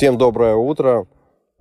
Всем 0.00 0.16
доброе 0.16 0.56
утро. 0.56 1.06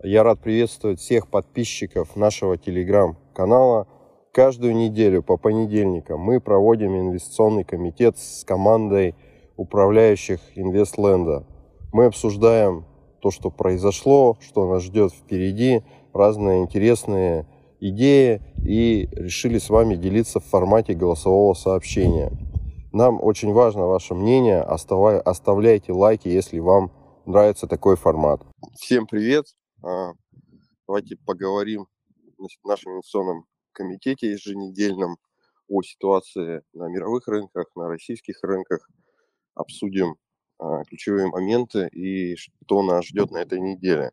Я 0.02 0.24
рад 0.24 0.40
приветствовать 0.40 1.02
всех 1.02 1.28
подписчиков 1.28 2.16
нашего 2.16 2.58
телеграм-канала. 2.58 3.86
Каждую 4.32 4.78
неделю 4.78 5.22
по 5.22 5.36
понедельникам 5.36 6.22
мы 6.22 6.40
проводим 6.40 6.98
инвестиционный 6.98 7.66
комитет 7.66 8.18
с 8.18 8.46
командой 8.46 9.14
управляющих 9.58 10.40
Инвестленда. 10.56 11.46
Мы 11.92 12.06
обсуждаем 12.06 12.86
то, 13.20 13.30
что 13.30 13.52
произошло, 13.52 14.38
что 14.40 14.70
нас 14.70 14.84
ждет 14.84 15.12
впереди, 15.12 15.84
разные 16.14 16.62
интересные 16.62 17.46
идеи 17.82 18.42
и 18.66 19.10
решили 19.12 19.58
с 19.58 19.70
вами 19.70 19.96
делиться 19.96 20.40
в 20.40 20.46
формате 20.46 20.94
голосового 20.94 21.56
сообщения. 21.56 22.32
Нам 22.94 23.22
очень 23.22 23.52
важно 23.52 23.88
ваше 23.88 24.16
мнение, 24.16 24.62
оставляйте 24.62 25.92
лайки, 25.92 26.30
если 26.30 26.60
вам 26.60 26.94
нравится 27.30 27.68
такой 27.68 27.96
формат. 27.96 28.42
Всем 28.80 29.06
привет! 29.06 29.46
А, 29.84 30.14
давайте 30.88 31.16
поговорим 31.16 31.86
в 32.38 32.68
нашем 32.68 32.94
инвестиционном 32.94 33.46
комитете 33.72 34.32
еженедельном 34.32 35.18
о 35.68 35.84
ситуации 35.84 36.64
на 36.74 36.90
мировых 36.90 37.28
рынках, 37.28 37.68
на 37.76 37.88
российских 37.88 38.42
рынках. 38.42 38.90
Обсудим 39.54 40.16
а, 40.58 40.84
ключевые 40.86 41.28
моменты 41.28 41.88
и 41.90 42.36
что 42.36 42.82
нас 42.82 43.06
ждет 43.06 43.30
на 43.30 43.38
этой 43.38 43.60
неделе. 43.60 44.12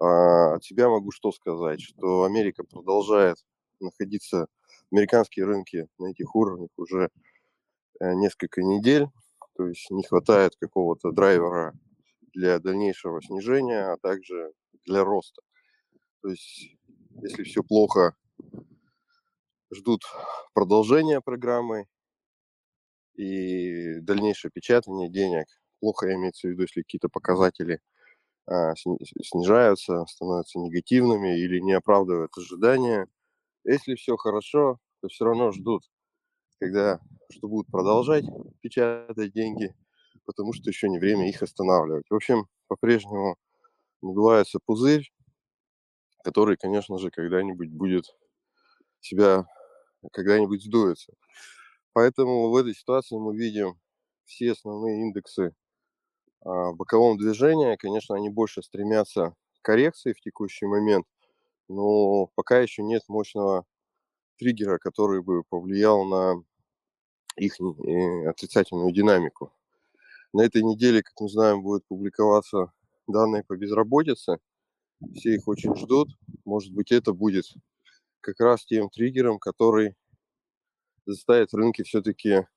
А, 0.00 0.54
от 0.54 0.64
себя 0.64 0.88
могу 0.88 1.10
что 1.10 1.32
сказать, 1.32 1.80
что 1.80 2.22
Америка 2.22 2.62
продолжает 2.62 3.38
находиться, 3.80 4.46
американские 4.92 5.46
рынки 5.46 5.88
на 5.98 6.12
этих 6.12 6.36
уровнях 6.36 6.70
уже 6.76 7.10
э, 7.98 8.14
несколько 8.14 8.62
недель, 8.62 9.08
то 9.56 9.66
есть 9.66 9.90
не 9.90 10.04
хватает 10.04 10.54
какого-то 10.60 11.10
драйвера 11.10 11.74
для 12.34 12.58
дальнейшего 12.58 13.22
снижения, 13.22 13.92
а 13.92 13.96
также 13.96 14.52
для 14.86 15.04
роста. 15.04 15.42
То 16.22 16.28
есть, 16.28 16.76
если 17.22 17.42
все 17.44 17.62
плохо, 17.62 18.14
ждут 19.72 20.02
продолжения 20.54 21.20
программы 21.20 21.86
и 23.14 24.00
дальнейшее 24.00 24.50
печатание 24.52 25.10
денег. 25.10 25.46
Плохо 25.80 26.12
имеется 26.14 26.48
в 26.48 26.50
виду, 26.50 26.62
если 26.62 26.82
какие-то 26.82 27.08
показатели 27.08 27.80
а, 28.46 28.74
снижаются, 28.74 30.04
становятся 30.06 30.58
негативными 30.58 31.38
или 31.38 31.60
не 31.60 31.72
оправдывают 31.72 32.32
ожидания. 32.36 33.06
Если 33.64 33.94
все 33.94 34.16
хорошо, 34.16 34.78
то 35.00 35.08
все 35.08 35.24
равно 35.24 35.52
ждут, 35.52 35.82
когда 36.58 37.00
что 37.30 37.48
будут 37.48 37.70
продолжать 37.70 38.24
печатать 38.60 39.32
деньги, 39.32 39.74
потому 40.24 40.52
что 40.52 40.68
еще 40.70 40.88
не 40.88 40.98
время 40.98 41.28
их 41.28 41.42
останавливать. 41.42 42.06
В 42.08 42.14
общем, 42.14 42.46
по-прежнему 42.68 43.36
надувается 44.02 44.58
пузырь, 44.64 45.12
который, 46.22 46.56
конечно 46.56 46.98
же, 46.98 47.10
когда-нибудь 47.10 47.70
будет 47.70 48.16
себя, 49.00 49.46
когда-нибудь 50.12 50.62
сдуется. 50.64 51.12
Поэтому 51.92 52.50
в 52.50 52.56
этой 52.56 52.74
ситуации 52.74 53.16
мы 53.16 53.36
видим 53.36 53.78
все 54.24 54.52
основные 54.52 55.02
индексы 55.02 55.54
а, 56.40 56.72
боковом 56.72 57.18
движении. 57.18 57.76
Конечно, 57.76 58.16
они 58.16 58.30
больше 58.30 58.62
стремятся 58.62 59.34
к 59.60 59.62
коррекции 59.62 60.12
в 60.12 60.20
текущий 60.20 60.66
момент, 60.66 61.06
но 61.68 62.26
пока 62.34 62.58
еще 62.60 62.82
нет 62.82 63.02
мощного 63.08 63.64
триггера, 64.38 64.78
который 64.78 65.22
бы 65.22 65.44
повлиял 65.44 66.04
на 66.04 66.42
их 67.36 67.60
э, 67.60 68.28
отрицательную 68.28 68.92
динамику. 68.92 69.52
На 70.34 70.42
этой 70.42 70.64
неделе, 70.64 71.00
как 71.00 71.12
мы 71.20 71.28
знаем, 71.28 71.62
будет 71.62 71.86
публиковаться 71.86 72.72
данные 73.06 73.44
по 73.44 73.56
безработице. 73.56 74.38
Все 75.14 75.36
их 75.36 75.46
очень 75.46 75.76
ждут. 75.76 76.08
Может 76.44 76.72
быть, 76.74 76.90
это 76.90 77.12
будет 77.12 77.44
как 78.20 78.40
раз 78.40 78.64
тем 78.64 78.90
триггером, 78.90 79.38
который 79.38 79.94
заставит 81.06 81.54
рынки 81.54 81.84
все-таки 81.84 82.48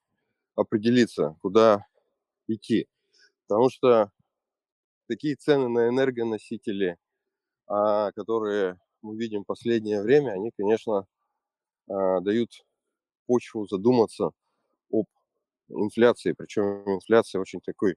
определиться, 0.56 1.38
куда 1.44 1.86
идти. 2.48 2.88
Потому 3.48 3.70
что 3.70 4.12
такие 5.08 5.36
цены 5.36 5.70
на 5.70 5.88
энергоносители, 5.88 6.98
а, 7.68 8.12
которые 8.14 8.80
мы 9.04 9.16
видим 9.20 9.44
в 9.44 9.46
последнее 9.46 10.02
время, 10.02 10.32
они, 10.32 10.50
конечно, 10.58 11.06
а, 11.88 12.22
дают 12.22 12.50
почву 13.28 13.68
задуматься 13.68 14.32
об 14.92 15.06
инфляции, 15.70 16.34
причем 16.34 16.84
инфляция 16.88 17.40
очень 17.42 17.62
такой 17.62 17.96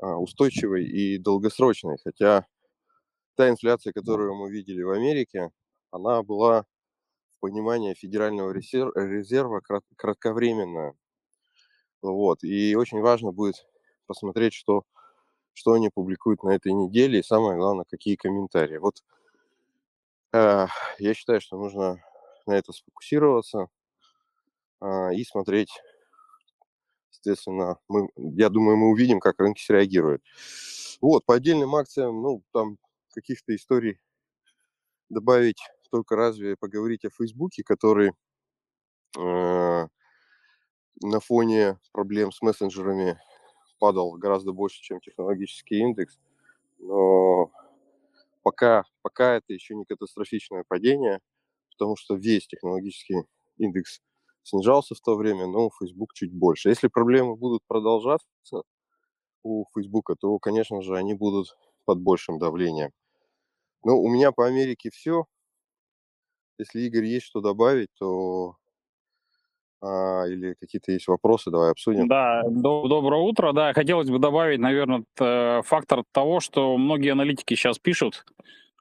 а, 0.00 0.16
устойчивой 0.16 0.86
и 0.86 1.18
долгосрочной, 1.18 1.98
хотя 2.02 2.46
та 3.34 3.48
инфляция, 3.48 3.92
которую 3.92 4.34
мы 4.34 4.50
видели 4.50 4.82
в 4.82 4.90
Америке, 4.90 5.50
она 5.90 6.22
была 6.22 6.62
в 7.36 7.40
понимании 7.40 7.94
Федерального 7.94 8.52
резерва 8.52 9.60
кратковременная. 9.96 10.94
Вот. 12.02 12.42
И 12.42 12.74
очень 12.76 13.00
важно 13.00 13.32
будет 13.32 13.66
посмотреть, 14.06 14.54
что, 14.54 14.82
что 15.52 15.72
они 15.72 15.88
публикуют 15.88 16.42
на 16.42 16.50
этой 16.50 16.72
неделе, 16.72 17.20
и 17.20 17.24
самое 17.24 17.56
главное, 17.56 17.84
какие 17.88 18.16
комментарии. 18.16 18.78
Вот 18.78 19.04
э, 20.32 20.66
я 20.98 21.14
считаю, 21.14 21.40
что 21.40 21.56
нужно 21.56 22.02
на 22.46 22.52
это 22.52 22.72
сфокусироваться 22.72 23.68
э, 24.80 25.14
и 25.14 25.24
смотреть 25.24 25.70
Соответственно, 27.28 27.76
мы, 27.88 28.08
я 28.16 28.48
думаю, 28.48 28.78
мы 28.78 28.88
увидим, 28.88 29.20
как 29.20 29.38
рынки 29.38 29.60
среагируют. 29.60 30.22
Вот, 31.02 31.26
по 31.26 31.34
отдельным 31.34 31.74
акциям, 31.74 32.22
ну, 32.22 32.42
там 32.54 32.78
каких-то 33.12 33.54
историй 33.54 34.00
добавить 35.10 35.60
только 35.90 36.16
разве 36.16 36.56
поговорить 36.56 37.04
о 37.04 37.10
Фейсбуке, 37.10 37.62
который 37.64 38.12
э, 39.18 39.88
на 41.02 41.20
фоне 41.20 41.78
проблем 41.92 42.32
с 42.32 42.40
мессенджерами 42.40 43.20
падал 43.78 44.12
гораздо 44.12 44.52
больше, 44.52 44.80
чем 44.80 44.98
технологический 45.00 45.80
индекс. 45.80 46.18
Но 46.78 47.52
пока, 48.42 48.84
пока 49.02 49.34
это 49.34 49.52
еще 49.52 49.74
не 49.74 49.84
катастрофичное 49.84 50.64
падение, 50.66 51.20
потому 51.72 51.94
что 51.96 52.14
весь 52.14 52.46
технологический 52.46 53.24
индекс 53.58 54.00
снижался 54.42 54.94
в 54.94 55.00
то 55.00 55.16
время, 55.16 55.46
но 55.46 55.70
Facebook 55.78 56.14
чуть 56.14 56.32
больше. 56.32 56.68
Если 56.68 56.88
проблемы 56.88 57.36
будут 57.36 57.62
продолжаться 57.66 58.26
у 59.42 59.64
Facebook, 59.74 60.10
то, 60.20 60.38
конечно 60.38 60.82
же, 60.82 60.96
они 60.96 61.14
будут 61.14 61.56
под 61.84 62.00
большим 62.00 62.38
давлением. 62.38 62.90
Ну, 63.84 64.02
у 64.02 64.08
меня 64.08 64.32
по 64.32 64.46
Америке 64.46 64.90
все. 64.92 65.24
Если, 66.58 66.80
Игорь, 66.80 67.04
есть 67.04 67.26
что 67.26 67.40
добавить, 67.40 67.88
то 67.98 68.56
а, 69.80 70.24
или 70.26 70.54
какие-то 70.54 70.90
есть 70.90 71.06
вопросы, 71.06 71.50
давай 71.50 71.70
обсудим. 71.70 72.08
Да, 72.08 72.42
до, 72.48 72.88
доброе 72.88 73.22
утро. 73.22 73.52
Да, 73.52 73.72
хотелось 73.72 74.10
бы 74.10 74.18
добавить, 74.18 74.58
наверное, 74.58 75.04
фактор 75.62 76.02
того, 76.12 76.40
что 76.40 76.76
многие 76.76 77.12
аналитики 77.12 77.54
сейчас 77.54 77.78
пишут, 77.78 78.24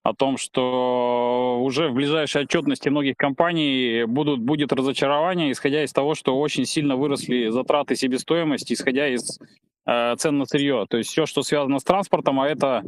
о 0.07 0.13
том, 0.13 0.37
что 0.37 1.59
уже 1.61 1.89
в 1.89 1.93
ближайшей 1.93 2.43
отчетности 2.43 2.87
многих 2.87 3.17
компаний 3.17 4.05
будут, 4.05 4.39
будет 4.39 4.71
разочарование, 4.71 5.51
исходя 5.51 5.83
из 5.83 5.91
того, 5.91 6.15
что 6.15 6.39
очень 6.39 6.65
сильно 6.65 6.95
выросли 6.95 7.49
затраты 7.49 7.97
себестоимости, 7.97 8.71
исходя 8.71 9.09
из 9.09 9.37
э, 9.85 10.15
цен 10.15 10.37
на 10.37 10.45
сырье. 10.45 10.85
То 10.89 10.97
есть 10.97 11.09
все, 11.09 11.25
что 11.25 11.43
связано 11.43 11.79
с 11.79 11.83
транспортом, 11.83 12.39
а 12.39 12.47
это 12.47 12.83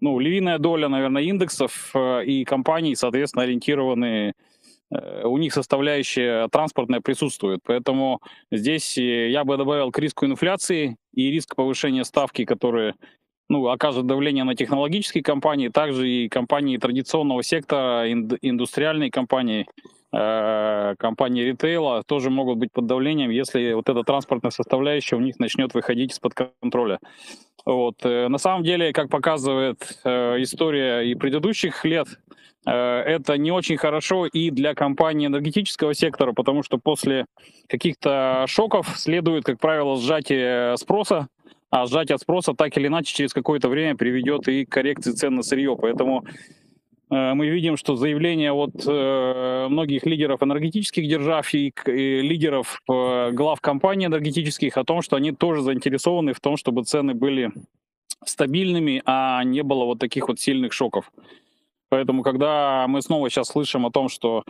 ну, 0.00 0.18
львиная 0.18 0.58
доля, 0.58 0.88
наверное, 0.88 1.22
индексов 1.24 1.90
э, 1.94 2.24
и 2.24 2.44
компаний, 2.44 2.94
соответственно, 2.96 3.42
ориентированы 3.42 4.32
э, 4.90 5.24
у 5.26 5.36
них 5.36 5.52
составляющая 5.52 6.48
транспортная 6.48 7.02
присутствует. 7.02 7.60
Поэтому 7.66 8.22
здесь 8.50 8.96
э, 8.96 9.28
я 9.28 9.44
бы 9.44 9.58
добавил 9.58 9.90
к 9.90 9.98
риску 9.98 10.24
инфляции 10.24 10.96
и 11.12 11.30
риск 11.30 11.54
повышения 11.54 12.04
ставки, 12.04 12.46
которые 12.46 12.94
ну, 13.52 13.68
окажет 13.68 14.06
давление 14.06 14.44
на 14.44 14.54
технологические 14.54 15.22
компании, 15.22 15.68
также 15.68 16.08
и 16.08 16.28
компании 16.30 16.78
традиционного 16.78 17.42
сектора, 17.42 18.10
индустриальные 18.10 19.10
компании, 19.10 19.66
э, 20.10 20.94
компании 20.98 21.42
ритейла 21.42 22.02
тоже 22.02 22.30
могут 22.30 22.56
быть 22.56 22.72
под 22.72 22.86
давлением, 22.86 23.28
если 23.28 23.74
вот 23.74 23.90
эта 23.90 24.04
транспортная 24.04 24.52
составляющая 24.52 25.16
у 25.16 25.20
них 25.20 25.38
начнет 25.38 25.74
выходить 25.74 26.12
из-под 26.12 26.32
контроля. 26.32 26.98
Вот. 27.66 27.96
Э, 28.04 28.28
на 28.28 28.38
самом 28.38 28.64
деле, 28.64 28.90
как 28.94 29.10
показывает 29.10 29.98
э, 30.02 30.40
история 30.40 31.02
и 31.02 31.14
предыдущих 31.14 31.84
лет, 31.84 32.08
это 32.64 33.36
не 33.38 33.50
очень 33.50 33.76
хорошо 33.76 34.26
и 34.26 34.50
для 34.50 34.76
компании 34.76 35.26
энергетического 35.26 35.94
сектора, 35.94 36.32
потому 36.32 36.62
что 36.62 36.78
после 36.78 37.26
каких-то 37.68 38.44
шоков 38.46 38.86
следует, 38.96 39.42
как 39.44 39.58
правило, 39.58 39.96
сжатие 39.96 40.76
спроса, 40.76 41.26
а 41.72 41.86
сжатие 41.86 42.18
спроса 42.18 42.52
так 42.52 42.76
или 42.76 42.86
иначе 42.86 43.14
через 43.14 43.32
какое-то 43.32 43.70
время 43.70 43.96
приведет 43.96 44.46
и 44.46 44.66
к 44.66 44.70
коррекции 44.70 45.12
цен 45.12 45.34
на 45.34 45.42
сырье. 45.42 45.74
Поэтому 45.80 46.22
э, 47.10 47.32
мы 47.32 47.48
видим, 47.48 47.78
что 47.78 47.96
заявления 47.96 48.52
от 48.52 48.74
э, 48.86 49.68
многих 49.70 50.04
лидеров 50.04 50.42
энергетических 50.42 51.08
держав 51.08 51.52
и, 51.54 51.72
лидеров 51.86 52.82
э, 52.90 53.30
глав 53.32 53.62
компаний 53.62 54.04
энергетических 54.04 54.76
о 54.76 54.84
том, 54.84 55.00
что 55.00 55.16
они 55.16 55.32
тоже 55.32 55.62
заинтересованы 55.62 56.34
в 56.34 56.40
том, 56.40 56.58
чтобы 56.58 56.84
цены 56.84 57.14
были 57.14 57.50
стабильными, 58.26 59.02
а 59.06 59.42
не 59.42 59.62
было 59.62 59.86
вот 59.86 59.98
таких 59.98 60.28
вот 60.28 60.38
сильных 60.38 60.74
шоков. 60.74 61.10
Поэтому, 61.92 62.22
когда 62.22 62.86
мы 62.88 63.02
снова 63.02 63.28
сейчас 63.28 63.48
слышим 63.48 63.84
о 63.84 63.90
том, 63.90 64.08
что 64.08 64.44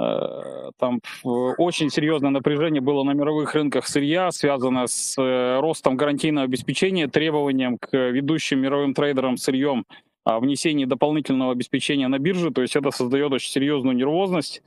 э, 0.00 0.70
там 0.80 1.00
очень 1.22 1.90
серьезное 1.90 2.30
напряжение 2.30 2.80
было 2.80 3.04
на 3.04 3.12
мировых 3.12 3.54
рынках 3.54 3.86
сырья, 3.86 4.32
связанное 4.32 4.88
с 4.88 5.16
э, 5.16 5.60
ростом 5.60 5.96
гарантийного 5.96 6.46
обеспечения, 6.46 7.06
требованием 7.06 7.78
к 7.78 7.96
ведущим 7.96 8.58
мировым 8.58 8.94
трейдерам 8.94 9.36
сырьем 9.36 9.84
о 10.24 10.40
внесении 10.40 10.86
дополнительного 10.86 11.52
обеспечения 11.52 12.08
на 12.08 12.18
биржу, 12.18 12.50
то 12.50 12.62
есть 12.62 12.74
это 12.74 12.90
создает 12.90 13.30
очень 13.30 13.52
серьезную 13.52 13.94
нервозность 13.94 14.64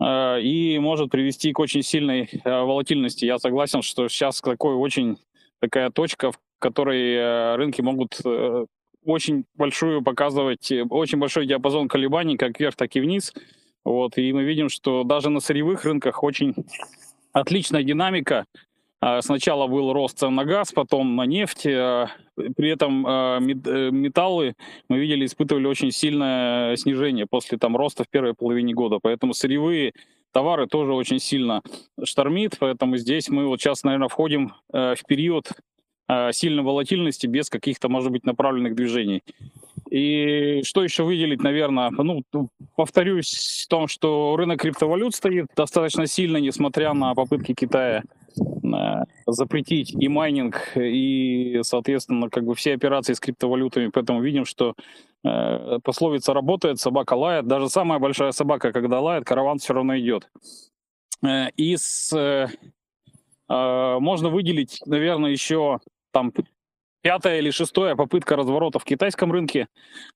э, 0.00 0.40
и 0.40 0.76
может 0.80 1.12
привести 1.12 1.52
к 1.52 1.60
очень 1.60 1.84
сильной 1.84 2.28
э, 2.32 2.50
волатильности. 2.50 3.26
Я 3.26 3.38
согласен, 3.38 3.82
что 3.82 4.08
сейчас 4.08 4.40
такой 4.40 4.74
очень 4.74 5.18
такая 5.60 5.90
точка, 5.90 6.32
в 6.32 6.40
которой 6.58 7.14
э, 7.14 7.54
рынки 7.54 7.80
могут 7.80 8.18
э, 8.24 8.66
очень 9.04 9.44
большую 9.54 10.02
показывать, 10.02 10.70
э, 10.72 10.84
очень 10.84 11.18
большой 11.18 11.46
диапазон 11.46 11.88
колебаний, 11.88 12.36
как 12.36 12.58
вверх, 12.58 12.76
так 12.76 12.94
и 12.96 13.00
вниз. 13.00 13.32
Вот, 13.84 14.16
и 14.16 14.32
мы 14.32 14.44
видим, 14.44 14.68
что 14.68 15.04
даже 15.04 15.30
на 15.30 15.40
сырьевых 15.40 15.84
рынках 15.84 16.22
очень 16.22 16.54
отличная 17.32 17.82
динамика. 17.82 18.46
А, 19.00 19.20
сначала 19.20 19.66
был 19.66 19.92
рост 19.92 20.18
цен 20.18 20.34
на 20.34 20.46
газ, 20.46 20.72
потом 20.72 21.14
на 21.16 21.26
нефть. 21.26 21.66
А, 21.66 22.08
при 22.56 22.70
этом 22.70 23.04
а, 23.06 23.38
э, 23.38 23.90
металлы, 23.90 24.54
мы 24.88 24.98
видели, 24.98 25.26
испытывали 25.26 25.66
очень 25.66 25.90
сильное 25.90 26.74
снижение 26.76 27.26
после 27.26 27.58
там, 27.58 27.76
роста 27.76 28.04
в 28.04 28.08
первой 28.08 28.32
половине 28.32 28.72
года. 28.72 29.00
Поэтому 29.02 29.34
сырьевые 29.34 29.92
товары 30.32 30.66
тоже 30.66 30.94
очень 30.94 31.18
сильно 31.18 31.60
штормит. 32.02 32.56
Поэтому 32.58 32.96
здесь 32.96 33.28
мы 33.28 33.46
вот 33.46 33.60
сейчас, 33.60 33.84
наверное, 33.84 34.08
входим 34.08 34.54
э, 34.72 34.94
в 34.94 35.04
период 35.06 35.50
сильной 36.32 36.62
волатильности 36.62 37.26
без 37.26 37.48
каких-то, 37.48 37.88
может 37.88 38.12
быть, 38.12 38.24
направленных 38.24 38.74
движений. 38.74 39.22
И 39.94 40.62
что 40.64 40.82
еще 40.82 41.04
выделить, 41.04 41.42
наверное, 41.42 41.90
ну, 41.90 42.24
повторюсь 42.74 43.64
в 43.64 43.68
том, 43.68 43.86
что 43.86 44.34
рынок 44.36 44.60
криптовалют 44.60 45.14
стоит 45.14 45.46
достаточно 45.54 46.06
сильно, 46.08 46.38
несмотря 46.38 46.94
на 46.94 47.14
попытки 47.14 47.54
Китая 47.54 48.02
э, 48.36 48.78
запретить 49.26 49.92
и 49.94 50.08
майнинг, 50.08 50.72
и, 50.74 51.60
соответственно, 51.62 52.28
как 52.28 52.44
бы 52.44 52.56
все 52.56 52.74
операции 52.74 53.12
с 53.12 53.20
криптовалютами. 53.20 53.88
Поэтому 53.88 54.20
видим, 54.20 54.46
что 54.46 54.74
э, 55.22 55.78
пословица 55.84 56.34
работает, 56.34 56.80
собака 56.80 57.14
лает. 57.14 57.46
Даже 57.46 57.68
самая 57.68 58.00
большая 58.00 58.32
собака, 58.32 58.72
когда 58.72 59.00
лает, 59.00 59.24
караван 59.24 59.58
все 59.58 59.74
равно 59.74 59.96
идет. 59.96 60.28
Э, 61.24 61.50
из 61.56 62.12
э, 62.12 62.48
э, 63.48 63.98
можно 64.00 64.28
выделить, 64.28 64.80
наверное, 64.86 65.30
еще 65.30 65.78
там 66.14 66.32
пятая 67.02 67.40
или 67.40 67.50
шестая 67.50 67.96
попытка 67.96 68.36
разворота 68.36 68.78
в 68.78 68.84
китайском 68.84 69.30
рынке. 69.30 69.66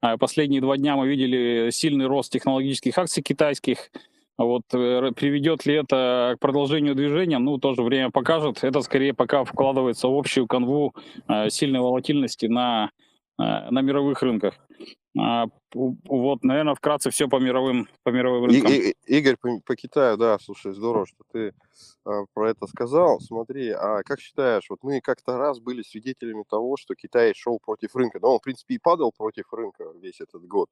А, 0.01 0.17
последние 0.17 0.63
два 0.63 0.79
дня 0.79 0.97
мы 0.97 1.09
видели 1.09 1.69
сильный 1.71 2.07
рост 2.07 2.33
технологических 2.33 2.97
акций 2.97 3.23
китайских. 3.23 3.91
Вот 4.39 4.63
э, 4.73 5.11
приведет 5.17 5.67
ли 5.67 5.75
это 5.75 6.37
к 6.37 6.41
продолжению 6.41 6.95
движения, 6.95 7.39
ну, 7.39 7.59
тоже 7.59 7.83
время 7.83 8.11
покажет. 8.11 8.63
Это 8.63 8.81
скорее 8.83 9.13
пока 9.13 9.43
вкладывается 9.45 10.07
в 10.07 10.17
общую 10.17 10.47
канву 10.47 10.95
э, 11.27 11.51
сильной 11.51 11.81
волатильности 11.81 12.47
на, 12.47 12.91
на 13.39 13.81
мировых 13.83 14.21
рынках. 14.23 14.55
А, 15.19 15.47
вот, 15.75 16.45
наверное, 16.45 16.75
вкратце 16.75 17.11
все 17.11 17.29
по 17.29 17.41
мировым, 17.41 17.89
по 18.03 18.11
мировым 18.11 18.45
рынкам. 18.45 18.71
И, 18.71 18.91
и, 18.91 18.95
Игорь, 19.19 19.37
по, 19.41 19.61
по 19.65 19.75
Китаю, 19.75 20.17
да, 20.17 20.39
слушай, 20.39 20.73
здорово, 20.73 21.07
что 21.07 21.25
ты 21.33 21.55
а, 22.05 22.25
про 22.35 22.51
это 22.51 22.67
сказал. 22.67 23.21
Смотри, 23.21 23.71
а 23.71 24.03
как 24.05 24.21
считаешь, 24.21 24.69
вот 24.69 24.81
мы 24.83 25.01
как-то 25.01 25.37
раз 25.37 25.61
были 25.61 25.83
свидетелями 25.83 26.45
того, 26.49 26.77
что 26.77 26.95
Китай 26.95 27.33
шел 27.35 27.59
против 27.59 27.97
рынка, 27.97 28.19
но 28.21 28.33
он, 28.33 28.39
в 28.39 28.43
принципе, 28.43 28.75
и 28.75 28.79
падал 28.79 29.13
против 29.17 29.53
рынка 29.53 29.85
весь 30.01 30.21
этот 30.21 30.47
год. 30.47 30.69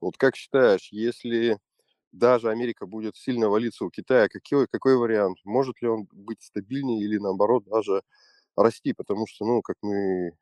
Вот 0.00 0.16
как 0.16 0.36
считаешь, 0.36 0.88
если 0.92 1.58
даже 2.12 2.50
Америка 2.50 2.86
будет 2.86 3.16
сильно 3.16 3.48
валиться 3.48 3.84
у 3.84 3.90
Китая, 3.90 4.28
какой, 4.28 4.66
какой 4.68 4.96
вариант? 4.96 5.38
Может 5.44 5.82
ли 5.82 5.88
он 5.88 6.06
быть 6.12 6.42
стабильнее 6.42 7.00
или, 7.00 7.18
наоборот, 7.18 7.64
даже 7.64 8.02
расти? 8.56 8.92
Потому 8.92 9.26
что, 9.26 9.44
ну, 9.44 9.60
как 9.62 9.76
мы 9.82 10.32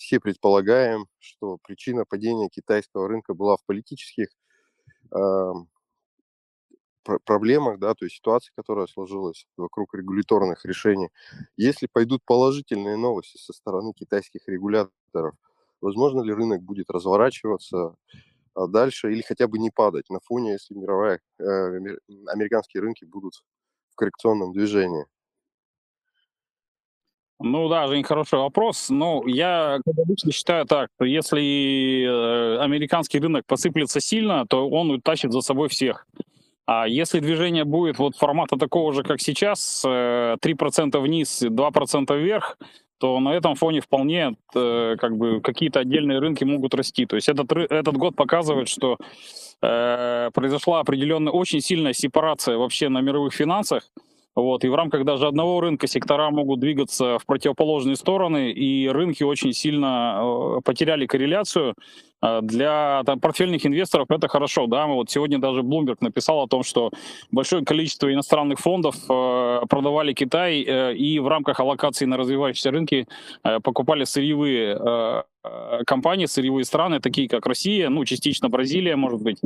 все 0.00 0.18
предполагаем, 0.18 1.06
что 1.18 1.58
причина 1.62 2.06
падения 2.06 2.48
китайского 2.48 3.06
рынка 3.06 3.34
была 3.34 3.58
в 3.58 3.64
политических 3.66 4.28
э, 5.14 5.52
проблемах, 7.24 7.78
да, 7.78 7.94
то 7.94 8.04
есть 8.04 8.16
ситуации, 8.16 8.52
которая 8.56 8.86
сложилась 8.86 9.46
вокруг 9.56 9.94
регуляторных 9.94 10.64
решений. 10.64 11.08
Если 11.56 11.86
пойдут 11.92 12.22
положительные 12.24 12.96
новости 12.96 13.36
со 13.38 13.52
стороны 13.52 13.92
китайских 13.92 14.46
регуляторов, 14.48 15.34
возможно 15.80 16.22
ли 16.22 16.32
рынок 16.32 16.62
будет 16.62 16.90
разворачиваться 16.90 17.96
а 18.54 18.66
дальше 18.66 19.12
или 19.12 19.22
хотя 19.22 19.48
бы 19.48 19.58
не 19.58 19.70
падать 19.70 20.10
на 20.10 20.20
фоне, 20.20 20.52
если 20.52 20.74
мировая, 20.74 21.20
э, 21.38 21.44
американские 22.28 22.82
рынки 22.82 23.04
будут 23.04 23.34
в 23.90 23.96
коррекционном 23.96 24.52
движении? 24.52 25.06
Ну 27.42 27.68
да, 27.70 27.86
Жень, 27.86 28.02
хороший 28.02 28.38
вопрос. 28.38 28.90
Но 28.90 29.22
я, 29.26 29.80
как 29.84 29.98
обычно, 29.98 30.30
считаю 30.30 30.66
так, 30.66 30.90
что 30.96 31.06
если 31.06 32.04
э, 32.04 32.58
американский 32.60 33.18
рынок 33.18 33.46
посыплется 33.46 33.98
сильно, 34.00 34.46
то 34.46 34.68
он 34.68 34.90
утащит 34.90 35.32
за 35.32 35.40
собой 35.40 35.70
всех. 35.70 36.06
А 36.66 36.86
если 36.86 37.18
движение 37.18 37.64
будет 37.64 37.98
вот 37.98 38.14
формата 38.14 38.56
такого 38.56 38.92
же, 38.92 39.02
как 39.02 39.20
сейчас, 39.20 39.84
3% 39.84 40.38
э, 40.38 40.98
вниз, 41.00 41.42
2% 41.42 42.18
вверх, 42.18 42.58
то 42.98 43.18
на 43.18 43.30
этом 43.30 43.54
фоне 43.54 43.80
вполне 43.80 44.36
э, 44.54 44.96
как 44.98 45.16
бы 45.16 45.40
какие-то 45.40 45.80
отдельные 45.80 46.18
рынки 46.18 46.44
могут 46.44 46.74
расти. 46.74 47.06
То 47.06 47.16
есть 47.16 47.30
этот, 47.30 47.50
этот 47.52 47.96
год 47.96 48.14
показывает, 48.14 48.68
что 48.68 48.98
э, 49.62 50.30
произошла 50.34 50.80
определенная 50.80 51.32
очень 51.32 51.62
сильная 51.62 51.94
сепарация 51.94 52.58
вообще 52.58 52.90
на 52.90 53.00
мировых 53.00 53.32
финансах. 53.32 53.90
Вот, 54.40 54.64
и 54.64 54.68
в 54.68 54.74
рамках 54.74 55.04
даже 55.04 55.26
одного 55.26 55.60
рынка 55.60 55.86
сектора 55.86 56.30
могут 56.30 56.60
двигаться 56.60 57.18
в 57.18 57.26
противоположные 57.26 57.96
стороны, 57.96 58.50
и 58.50 58.88
рынки 58.88 59.22
очень 59.22 59.52
сильно 59.52 60.20
э, 60.20 60.60
потеряли 60.64 61.06
корреляцию. 61.06 61.74
Э, 62.22 62.40
для 62.42 63.02
там, 63.06 63.20
портфельных 63.20 63.64
инвесторов 63.66 64.10
это 64.10 64.28
хорошо. 64.28 64.66
Да? 64.66 64.86
Вот 64.86 65.10
сегодня 65.10 65.38
даже 65.38 65.60
Bloomberg 65.60 65.98
написал 66.00 66.40
о 66.42 66.48
том, 66.48 66.62
что 66.62 66.90
большое 67.30 67.64
количество 67.64 68.12
иностранных 68.12 68.58
фондов 68.58 68.96
э, 69.08 69.60
продавали 69.68 70.12
Китай 70.12 70.60
и 70.60 71.18
в 71.18 71.28
рамках 71.28 71.60
аллокации 71.60 72.06
на 72.06 72.16
развивающиеся 72.16 72.70
рынки 72.70 73.06
покупали 73.62 74.04
сырьевые 74.04 75.24
компании, 75.86 76.26
сырьевые 76.26 76.64
страны, 76.64 77.00
такие 77.00 77.28
как 77.28 77.46
Россия, 77.46 77.88
ну, 77.88 78.04
частично 78.04 78.48
Бразилия, 78.48 78.96
может 78.96 79.22
быть, 79.22 79.38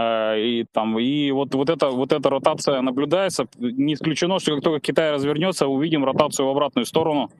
и 0.00 0.66
там 0.72 0.98
и 0.98 1.30
вот 1.30 1.54
вот 1.54 1.70
эта 1.70 1.88
вот 1.88 2.12
эта 2.12 2.30
ротация 2.30 2.80
наблюдается. 2.82 3.46
Не 3.58 3.94
исключено, 3.94 4.38
что 4.38 4.54
как 4.54 4.64
только 4.64 4.80
Китай 4.80 5.12
развернется, 5.12 5.66
увидим 5.66 6.04
ротацию 6.04 6.46
в 6.46 6.50
обратную 6.50 6.86
сторону. 6.86 7.30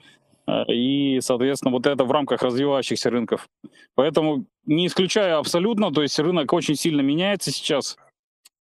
Э, 0.48 0.64
и, 0.72 1.20
соответственно, 1.20 1.72
вот 1.72 1.86
это 1.86 2.04
в 2.04 2.10
рамках 2.10 2.42
развивающихся 2.42 3.10
рынков. 3.10 3.48
Поэтому 3.94 4.46
не 4.64 4.86
исключаю 4.86 5.38
абсолютно, 5.38 5.92
то 5.92 6.02
есть 6.02 6.18
рынок 6.18 6.52
очень 6.52 6.74
сильно 6.74 7.02
меняется 7.02 7.50
сейчас. 7.50 7.98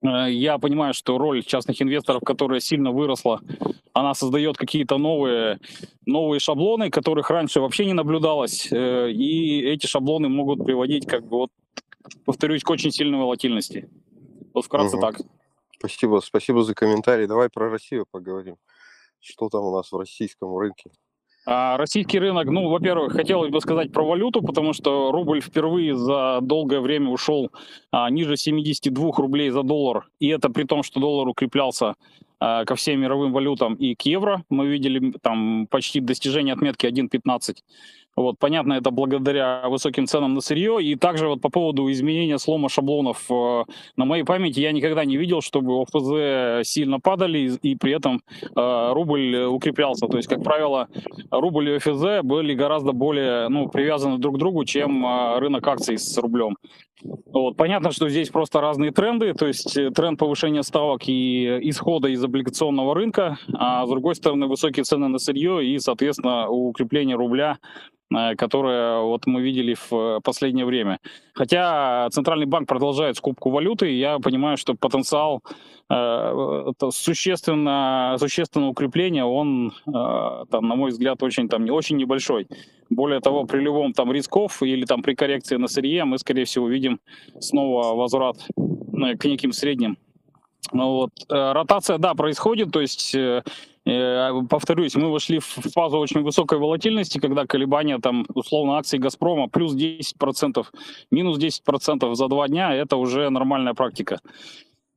Э, 0.03 0.31
я 0.31 0.59
понимаю, 0.59 0.95
что 0.95 1.19
роль 1.19 1.43
частных 1.43 1.83
инвесторов, 1.83 2.23
которая 2.25 2.61
сильно 2.61 2.93
выросла, 2.93 3.41
она 3.93 4.14
создает 4.14 4.57
какие-то 4.57 4.99
новые, 4.99 5.59
новые 6.07 6.38
шаблоны, 6.38 6.91
которых 6.91 7.31
раньше 7.31 7.61
вообще 7.61 7.87
не 7.87 7.93
наблюдалось. 7.93 8.69
И 8.73 9.61
эти 9.62 9.87
шаблоны 9.87 10.29
могут 10.29 10.64
приводить 10.64 11.07
как 11.07 11.26
бы 11.26 11.38
вот 11.38 11.50
повторюсь, 12.25 12.62
к 12.62 12.70
очень 12.70 12.90
сильной 12.90 13.18
волатильности. 13.18 13.88
Вот 14.52 14.64
вкратце 14.64 14.96
угу. 14.96 15.02
так. 15.02 15.20
Спасибо, 15.78 16.20
спасибо 16.20 16.62
за 16.62 16.75
комментарий. 16.75 17.26
Давай 17.26 17.50
про 17.50 17.68
Россию 17.68 18.06
поговорим. 18.11 18.56
Что 19.20 19.49
там 19.49 19.64
у 19.64 19.75
нас 19.75 19.90
в 19.90 19.96
российском 19.96 20.56
рынке? 20.56 20.90
А 21.46 21.76
российский 21.76 22.18
рынок, 22.18 22.46
ну, 22.46 22.70
во-первых, 22.70 23.12
хотелось 23.12 23.50
бы 23.50 23.61
сказать 23.61 23.92
про 23.92 24.02
валюту, 24.02 24.40
потому 24.40 24.73
что 24.73 25.12
рубль 25.12 25.42
впервые 25.42 25.94
за 25.94 26.38
долгое 26.40 26.80
время 26.80 27.11
ушел 27.11 27.50
а, 27.90 28.08
ниже 28.08 28.37
72 28.37 29.12
рублей 29.12 29.50
за 29.50 29.62
доллар. 29.62 30.08
И 30.20 30.28
это 30.28 30.49
при 30.49 30.64
том, 30.64 30.82
что 30.82 31.00
доллар 31.00 31.28
укреплялся 31.28 31.96
а, 32.40 32.64
ко 32.64 32.76
всем 32.76 33.00
мировым 33.00 33.32
валютам 33.32 33.75
и 33.75 33.94
к 33.94 34.02
евро. 34.02 34.42
Мы 34.49 34.68
видели 34.68 35.12
там 35.20 35.66
почти 35.66 36.00
достижение 36.00 36.54
отметки 36.54 36.87
1.15. 36.87 37.56
Вот, 38.16 38.38
понятно, 38.38 38.75
это 38.75 38.90
благодаря 38.90 39.68
высоким 39.68 40.06
ценам 40.06 40.35
на 40.35 40.40
сырье. 40.40 40.78
И 40.80 40.94
также 40.94 41.28
вот 41.28 41.40
по 41.40 41.49
поводу 41.49 41.90
изменения 41.90 42.38
слома 42.38 42.68
шаблонов. 42.68 43.25
Э, 43.30 43.64
на 43.97 44.04
моей 44.04 44.25
памяти 44.25 44.61
я 44.61 44.73
никогда 44.73 45.04
не 45.04 45.16
видел, 45.16 45.40
чтобы 45.40 45.83
ОФЗ 45.83 46.68
сильно 46.68 47.00
падали 47.00 47.50
и, 47.62 47.75
при 47.75 47.92
этом 47.92 48.23
э, 48.40 48.92
рубль 48.92 49.37
укреплялся. 49.50 50.06
То 50.06 50.16
есть, 50.16 50.28
как 50.28 50.42
правило, 50.44 50.88
рубль 51.30 51.71
и 51.71 51.76
ОФЗ 51.76 52.23
были 52.23 52.54
гораздо 52.54 52.92
более 52.92 53.49
ну, 53.49 53.68
привязаны 53.68 54.18
друг 54.18 54.37
к 54.37 54.38
другу, 54.38 54.64
чем 54.64 55.04
э, 55.04 55.38
рынок 55.40 55.66
акций 55.66 55.99
с 55.99 56.16
рублем. 56.18 56.56
Вот. 57.33 57.56
Понятно, 57.56 57.90
что 57.90 58.09
здесь 58.09 58.30
просто 58.30 58.61
разные 58.61 58.92
тренды, 58.92 59.35
то 59.35 59.47
есть 59.47 59.76
тренд 59.94 60.18
повышения 60.18 60.62
ставок 60.62 61.02
и 61.09 61.59
исхода 61.68 62.09
из 62.09 62.23
облигационного 62.23 62.94
рынка, 62.94 63.38
а 63.52 63.85
с 63.85 63.90
другой 63.90 64.14
стороны 64.14 64.47
высокие 64.47 64.85
цены 64.85 65.09
на 65.09 65.18
сырье 65.18 65.66
и, 65.66 65.78
соответственно, 65.80 66.49
укрепление 66.49 67.16
рубля 67.16 67.59
которое 68.11 69.00
вот 69.00 69.26
мы 69.26 69.40
видели 69.40 69.75
в 69.75 69.92
э, 69.92 70.20
последнее 70.23 70.64
время. 70.64 70.99
Хотя 71.32 72.08
Центральный 72.11 72.46
банк 72.46 72.68
продолжает 72.68 73.16
скупку 73.16 73.50
валюты, 73.50 73.90
я 73.92 74.18
понимаю, 74.18 74.56
что 74.56 74.75
потенциал 74.75 75.42
э, 75.90 76.73
существенно, 76.90 78.16
существенного 78.18 78.70
укрепления, 78.70 79.25
он, 79.25 79.73
э, 79.87 80.44
там, 80.50 80.68
на 80.68 80.75
мой 80.76 80.90
взгляд, 80.90 81.23
очень, 81.23 81.49
там, 81.49 81.64
не 81.64 81.70
очень 81.70 81.96
небольшой. 81.96 82.46
Более 82.90 83.20
того, 83.20 83.44
при 83.44 83.61
любом 83.61 83.92
там 83.92 84.12
рисков 84.12 84.62
или 84.62 84.84
там 84.84 85.02
при 85.02 85.14
коррекции 85.14 85.56
на 85.56 85.66
сырье 85.66 86.04
мы, 86.04 86.18
скорее 86.18 86.44
всего, 86.44 86.66
увидим 86.66 87.00
снова 87.40 87.94
возврат 87.94 88.37
э, 88.56 89.16
к 89.16 89.25
неким 89.25 89.52
средним. 89.52 89.96
Ну 90.73 90.92
вот. 90.92 91.11
Ротация, 91.28 91.99
да, 91.99 92.14
происходит, 92.14 92.73
то 92.73 92.80
есть 92.80 93.14
Э, 93.14 93.42
повторюсь, 93.85 94.95
мы 94.95 95.11
вошли 95.11 95.38
в 95.41 95.45
фазу 95.45 95.99
очень 95.99 96.23
высокой 96.23 96.59
волатильности, 96.59 97.19
когда 97.19 97.47
колебания 97.47 97.99
там 97.99 98.25
условно 98.35 98.79
акций 98.79 98.99
Газпрома 98.99 99.49
плюс 99.49 99.75
10%, 99.75 100.64
минус 101.11 101.38
10% 101.38 102.14
за 102.14 102.29
два 102.29 102.49
дня, 102.49 102.75
это 102.75 102.97
уже 102.97 103.29
нормальная 103.31 103.75
практика. 103.75 104.21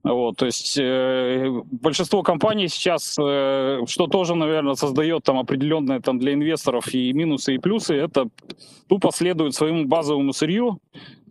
Вот, 0.04 0.38
то 0.38 0.46
есть 0.46 0.78
э, 0.80 1.50
большинство 1.72 2.24
компаний 2.24 2.68
сейчас, 2.70 3.18
э, 3.20 3.80
что 3.88 4.08
тоже, 4.08 4.36
наверное, 4.36 4.76
создает 4.76 5.24
там 5.24 5.38
определенные 5.38 6.00
там 6.00 6.18
для 6.18 6.34
инвесторов 6.34 6.94
и 6.94 7.12
минусы, 7.12 7.56
и 7.56 7.58
плюсы, 7.58 7.96
это 7.96 8.30
тупо 8.88 9.12
следует 9.12 9.54
своему 9.54 9.86
базовому 9.86 10.32
сырью. 10.34 10.80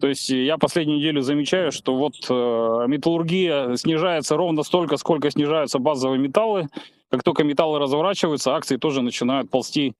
То 0.00 0.08
есть 0.08 0.28
я 0.28 0.58
последнюю 0.58 0.98
неделю 0.98 1.22
замечаю, 1.22 1.72
что 1.72 1.96
вот 1.96 2.14
э, 2.28 2.84
металлургия 2.86 3.76
снижается 3.76 4.36
ровно 4.36 4.62
столько, 4.62 4.98
сколько 4.98 5.30
снижаются 5.30 5.78
базовые 5.78 6.18
металлы. 6.18 6.68
Как 7.10 7.22
только 7.22 7.44
металлы 7.44 7.78
разворачиваются, 7.78 8.54
акции 8.54 8.76
тоже 8.76 9.00
начинают 9.00 9.48
ползти 9.48 9.94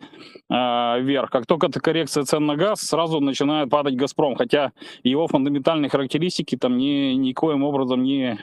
э, 0.51 1.01
вверх. 1.01 1.31
Как 1.31 1.47
только 1.47 1.69
это 1.69 1.81
коррекция 1.81 2.25
цен 2.25 2.47
на 2.47 2.57
газ, 2.57 2.81
сразу 2.81 3.21
начинает 3.21 3.71
падать 3.71 3.95
Газпром, 3.95 4.35
хотя 4.35 4.73
его 5.05 5.29
фундаментальные 5.29 5.89
характеристики 5.89 6.57
там 6.57 6.77
ни, 6.77 7.15
никоим 7.15 7.63
образом 7.63 8.03
не, 8.03 8.41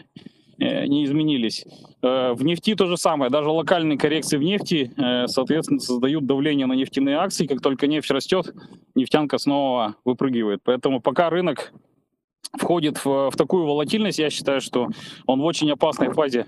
э, 0.60 0.86
не 0.86 1.04
изменились. 1.04 1.66
Э, 2.02 2.32
в 2.34 2.46
нефти 2.46 2.74
то 2.74 2.86
же 2.86 2.96
самое. 2.96 3.30
Даже 3.30 3.50
локальные 3.50 3.98
коррекции 3.98 4.38
в 4.38 4.44
нефти, 4.44 4.94
э, 4.96 5.28
соответственно, 5.28 5.82
создают 5.82 6.26
давление 6.26 6.66
на 6.66 6.74
нефтяные 6.74 7.18
акции. 7.18 7.48
Как 7.48 7.60
только 7.60 7.88
нефть 7.88 8.12
растет, 8.12 8.54
нефтянка 8.96 9.40
снова 9.40 9.96
выпрыгивает. 10.06 10.62
Поэтому 10.64 11.02
пока 11.02 11.30
рынок 11.30 11.74
входит 12.58 13.04
в, 13.04 13.30
в 13.30 13.36
такую 13.36 13.66
волатильность, 13.66 14.20
я 14.20 14.30
считаю, 14.30 14.62
что 14.62 14.88
он 15.26 15.42
в 15.42 15.44
очень 15.44 15.70
опасной 15.70 16.14
фазе 16.14 16.46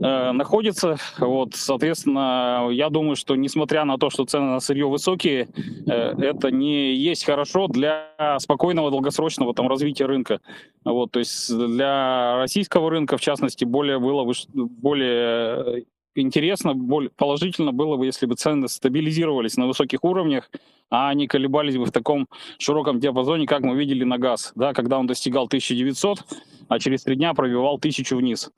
Э, 0.00 0.32
находится. 0.32 0.96
Вот, 1.18 1.54
соответственно, 1.54 2.68
я 2.70 2.88
думаю, 2.88 3.16
что 3.16 3.36
несмотря 3.36 3.84
на 3.84 3.98
то, 3.98 4.10
что 4.10 4.24
цены 4.24 4.46
на 4.46 4.60
сырье 4.60 4.86
высокие, 4.86 5.48
э, 5.86 5.92
это 5.92 6.50
не 6.50 6.94
есть 6.94 7.24
хорошо 7.24 7.68
для 7.68 8.08
спокойного 8.38 8.90
долгосрочного 8.90 9.54
там 9.54 9.68
развития 9.68 10.06
рынка. 10.06 10.40
Вот, 10.84 11.12
то 11.12 11.18
есть 11.18 11.54
для 11.54 12.36
российского 12.36 12.90
рынка, 12.90 13.16
в 13.16 13.20
частности, 13.20 13.64
более 13.64 13.98
было 13.98 14.24
бы 14.24 14.32
более 14.54 15.84
интересно, 16.14 16.74
более 16.74 17.10
положительно 17.10 17.72
было 17.72 17.96
бы, 17.96 18.06
если 18.06 18.26
бы 18.26 18.34
цены 18.34 18.68
стабилизировались 18.68 19.56
на 19.56 19.66
высоких 19.66 20.04
уровнях, 20.04 20.50
а 20.90 21.12
не 21.14 21.26
колебались 21.26 21.76
бы 21.76 21.84
в 21.84 21.92
таком 21.92 22.28
широком 22.58 22.98
диапазоне, 23.00 23.46
как 23.46 23.62
мы 23.62 23.76
видели 23.76 24.04
на 24.04 24.18
газ, 24.18 24.52
да, 24.54 24.72
когда 24.72 24.98
он 24.98 25.06
достигал 25.06 25.46
1900, 25.46 26.24
а 26.68 26.78
через 26.78 27.02
три 27.02 27.16
дня 27.16 27.34
пробивал 27.34 27.76
1000 27.76 28.16
вниз. 28.16 28.50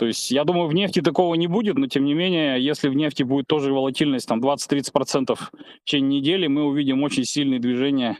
То 0.00 0.06
есть, 0.06 0.30
я 0.30 0.44
думаю, 0.44 0.66
в 0.66 0.72
нефти 0.72 1.02
такого 1.02 1.34
не 1.34 1.46
будет, 1.46 1.76
но 1.76 1.86
тем 1.86 2.06
не 2.06 2.14
менее, 2.14 2.58
если 2.58 2.88
в 2.88 2.94
нефти 2.94 3.22
будет 3.22 3.46
тоже 3.46 3.70
волатильность 3.70 4.26
там 4.26 4.40
20-30% 4.40 5.34
в 5.34 5.50
течение 5.84 6.20
недели, 6.20 6.46
мы 6.46 6.64
увидим 6.64 7.02
очень 7.02 7.26
сильные 7.26 7.60
движения 7.60 8.16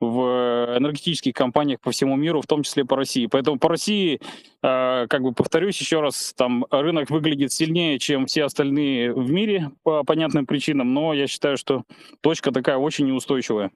в 0.00 0.74
энергетических 0.78 1.34
компаниях 1.34 1.80
по 1.80 1.90
всему 1.90 2.16
миру, 2.16 2.40
в 2.40 2.46
том 2.46 2.62
числе 2.62 2.86
по 2.86 2.96
России. 2.96 3.26
Поэтому 3.26 3.58
по 3.58 3.68
России, 3.68 4.22
э, 4.62 5.06
как 5.06 5.20
бы 5.20 5.34
повторюсь 5.34 5.78
еще 5.78 6.00
раз, 6.00 6.32
там 6.34 6.64
рынок 6.70 7.10
выглядит 7.10 7.52
сильнее, 7.52 7.98
чем 7.98 8.24
все 8.24 8.44
остальные 8.44 9.12
в 9.12 9.30
мире 9.30 9.70
по 9.82 10.04
понятным 10.04 10.46
причинам, 10.46 10.94
но 10.94 11.12
я 11.12 11.26
считаю, 11.26 11.58
что 11.58 11.84
точка 12.22 12.52
такая 12.52 12.78
очень 12.78 13.04
неустойчивая. 13.04 13.70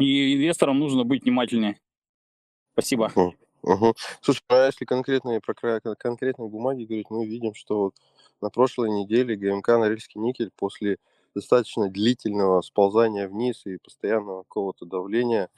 И 0.00 0.34
инвесторам 0.34 0.80
нужно 0.80 1.04
быть 1.04 1.22
внимательнее. 1.22 1.78
Спасибо. 2.72 3.12
Угу. 3.62 3.94
Слушай, 4.22 4.42
а 4.48 4.66
если 4.66 4.84
конкретные, 4.84 5.40
про 5.40 5.54
конкретные 5.96 6.48
бумаги 6.48 6.84
говорить, 6.84 7.10
мы 7.10 7.26
видим, 7.26 7.54
что 7.54 7.80
вот 7.84 7.94
на 8.40 8.50
прошлой 8.50 8.90
неделе 8.90 9.36
ГМК 9.36 9.68
Норильский 9.78 10.20
никель 10.20 10.50
после 10.56 10.98
достаточно 11.34 11.88
длительного 11.88 12.60
сползания 12.62 13.28
вниз 13.28 13.62
и 13.66 13.78
постоянного 13.78 14.42
какого-то 14.44 14.86
давления 14.86 15.48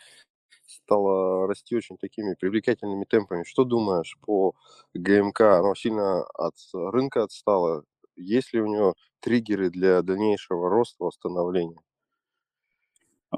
стало 0.67 1.47
расти 1.49 1.77
очень 1.77 1.99
такими 1.99 2.35
привлекательными 2.35 3.05
темпами. 3.05 3.45
Что 3.45 3.65
думаешь 3.65 4.19
по 4.23 4.55
ГМК? 4.95 5.41
Оно 5.61 5.75
сильно 5.75 6.25
от 6.25 6.55
рынка 6.75 7.25
отстало? 7.25 7.85
Есть 8.17 8.55
ли 8.55 8.61
у 8.63 8.67
него 8.67 8.95
триггеры 9.21 9.71
для 9.71 10.03
дальнейшего 10.03 10.71
роста, 10.71 11.05
восстановления? 11.05 11.81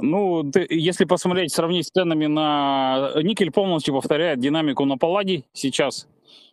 Ну, 0.00 0.50
ты, 0.50 0.66
если 0.70 1.04
посмотреть, 1.04 1.52
сравнить 1.52 1.86
с 1.86 1.90
ценами 1.90 2.26
на 2.26 3.12
никель, 3.22 3.50
полностью 3.50 3.94
повторяет 3.94 4.40
динамику 4.40 4.84
на 4.86 4.96
палладе 4.96 5.44
сейчас. 5.52 6.08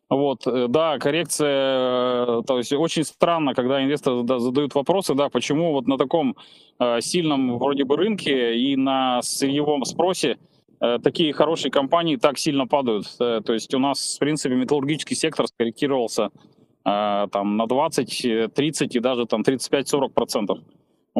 Вот, 0.09 0.45
э, 0.47 0.67
да, 0.67 0.97
коррекция, 0.97 2.25
э, 2.39 2.41
то 2.45 2.57
есть 2.57 2.73
очень 2.73 3.03
странно, 3.03 3.53
когда 3.53 3.83
инвесторы 3.83 4.23
да, 4.23 4.39
задают 4.39 4.73
вопросы, 4.73 5.13
да, 5.13 5.29
почему 5.29 5.71
вот 5.71 5.87
на 5.87 5.97
таком 5.97 6.35
э, 6.79 6.99
сильном 6.99 7.59
вроде 7.59 7.85
бы 7.85 7.95
рынке 7.95 8.57
и 8.57 8.75
на 8.75 9.21
сырьевом 9.21 9.85
спросе 9.85 10.37
э, 10.81 10.97
такие 11.03 11.31
хорошие 11.31 11.71
компании 11.71 12.15
так 12.15 12.39
сильно 12.39 12.65
падают. 12.65 13.05
Э, 13.19 13.41
то 13.45 13.53
есть 13.53 13.71
у 13.75 13.79
нас, 13.79 14.15
в 14.15 14.19
принципе, 14.19 14.55
металлургический 14.55 15.15
сектор 15.15 15.45
скорректировался 15.45 16.31
э, 16.85 17.27
там 17.31 17.55
на 17.55 17.67
20, 17.67 18.53
30 18.53 18.95
и 18.95 18.99
даже 18.99 19.27
там 19.27 19.41
35-40 19.43 20.09
процентов. 20.09 20.59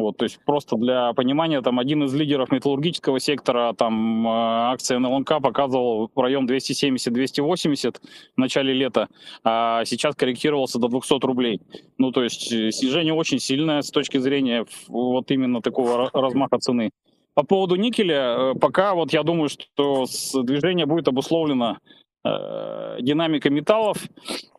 Вот, 0.00 0.16
то 0.16 0.24
есть 0.24 0.38
просто 0.44 0.76
для 0.76 1.12
понимания, 1.12 1.60
там 1.60 1.78
один 1.78 2.04
из 2.04 2.14
лидеров 2.14 2.50
металлургического 2.50 3.20
сектора, 3.20 3.74
там 3.74 4.26
э, 4.26 4.30
акция 4.30 4.98
НЛНК 4.98 5.42
показывал 5.42 6.10
район 6.16 6.46
270-280 6.48 7.96
в 8.34 8.38
начале 8.38 8.72
лета, 8.72 9.08
а 9.44 9.84
сейчас 9.84 10.14
корректировался 10.14 10.78
до 10.78 10.88
200 10.88 11.24
рублей. 11.26 11.60
Ну, 11.98 12.12
то 12.12 12.22
есть 12.22 12.50
э, 12.50 12.70
снижение 12.70 13.12
очень 13.12 13.38
сильное 13.38 13.82
с 13.82 13.90
точки 13.90 14.18
зрения 14.18 14.64
вот 14.88 15.30
именно 15.30 15.60
такого 15.60 16.10
размаха 16.12 16.58
цены. 16.58 16.90
По 17.34 17.44
поводу 17.44 17.76
никеля, 17.76 18.52
э, 18.52 18.54
пока 18.58 18.94
вот 18.94 19.12
я 19.12 19.22
думаю, 19.22 19.50
что 19.50 20.06
движение 20.42 20.86
будет 20.86 21.08
обусловлено 21.08 21.78
э, 22.24 22.98
динамикой 23.00 23.50
металлов. 23.50 23.98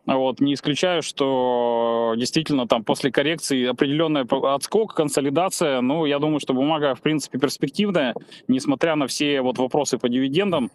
Вот, 0.05 0.41
не 0.41 0.55
исключаю, 0.55 1.03
что 1.03 2.15
действительно 2.17 2.67
там 2.67 2.83
после 2.83 3.11
коррекции 3.11 3.65
определенная 3.67 4.25
отскок, 4.25 4.95
консолидация. 4.95 5.79
Ну, 5.81 6.05
я 6.05 6.19
думаю, 6.19 6.39
что 6.39 6.53
бумага, 6.53 6.95
в 6.95 7.01
принципе, 7.01 7.37
перспективная, 7.37 8.15
несмотря 8.47 8.95
на 8.95 9.07
все 9.07 9.41
вот 9.41 9.57
вопросы 9.57 9.97
по 9.97 10.09
дивидендам. 10.09 10.71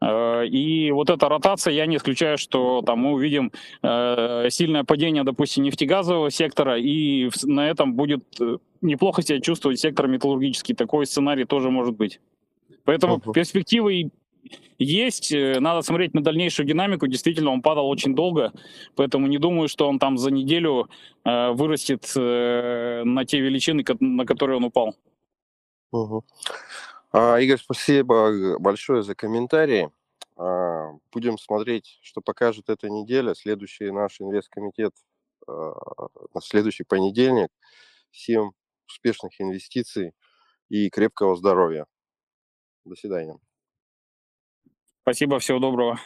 Э, 0.00 0.46
и 0.46 0.90
вот 0.92 1.10
эта 1.10 1.28
ротация, 1.28 1.74
я 1.74 1.86
не 1.86 1.96
исключаю, 1.96 2.38
что 2.38 2.82
там 2.82 3.00
мы 3.00 3.12
увидим 3.12 3.52
э, 3.82 4.46
сильное 4.50 4.84
падение, 4.84 5.24
допустим, 5.24 5.64
нефтегазового 5.64 6.30
сектора, 6.30 6.78
и 6.78 7.30
на 7.44 7.68
этом 7.68 7.94
будет 7.94 8.24
э, 8.40 8.58
неплохо 8.80 9.22
себя 9.22 9.40
чувствовать 9.40 9.80
сектор 9.80 10.06
металлургический. 10.06 10.74
Такой 10.74 11.06
сценарий 11.06 11.44
тоже 11.44 11.70
может 11.70 11.96
быть. 11.96 12.20
Поэтому 12.84 13.18
перспективы 13.20 14.10
есть. 14.78 15.32
Э, 15.32 15.60
надо 15.60 15.82
смотреть 15.82 16.14
на 16.14 16.22
дальнейшую 16.22 16.66
динамику. 16.66 17.06
Действительно, 17.06 17.50
он 17.50 17.62
падал 17.62 17.88
очень 17.88 18.14
долго, 18.14 18.52
поэтому 18.96 19.26
не 19.26 19.38
думаю, 19.38 19.68
что 19.68 19.88
он 19.88 19.98
там 19.98 20.18
за 20.18 20.30
неделю 20.30 20.88
э, 21.24 21.50
вырастет 21.52 22.10
э, 22.16 23.02
на 23.04 23.24
те 23.24 23.40
величины, 23.40 23.84
на 24.00 24.26
которые 24.26 24.56
он 24.56 24.64
упал. 24.64 24.94
Угу. 25.92 26.24
А, 27.12 27.38
Игорь, 27.38 27.58
спасибо 27.58 28.58
большое 28.58 29.02
за 29.02 29.14
комментарии. 29.14 29.90
А, 30.36 30.92
будем 31.12 31.38
смотреть, 31.38 31.98
что 32.02 32.20
покажет 32.20 32.68
эта 32.68 32.88
неделя. 32.88 33.34
Следующий 33.34 33.90
наш 33.90 34.20
инвесткомитет 34.20 34.94
а, 35.46 35.72
на 36.34 36.40
следующий 36.40 36.84
понедельник. 36.84 37.50
Всем 38.10 38.52
успешных 38.86 39.40
инвестиций 39.40 40.12
и 40.68 40.90
крепкого 40.90 41.36
здоровья. 41.36 41.86
До 42.84 42.94
свидания. 42.94 43.38
Спасибо, 45.08 45.38
всего 45.38 45.58
доброго. 45.58 45.98